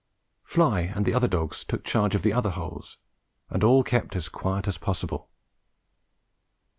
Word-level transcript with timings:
Fly 0.43 0.91
and 0.95 1.05
the 1.05 1.13
other 1.13 1.27
dogs 1.27 1.63
took 1.63 1.83
charge 1.83 2.15
of 2.15 2.23
the 2.23 2.33
other 2.33 2.49
holes, 2.49 2.97
and 3.51 3.63
all 3.63 3.83
kept 3.83 4.15
as 4.15 4.29
quiet 4.29 4.67
as 4.67 4.79
possible. 4.79 5.29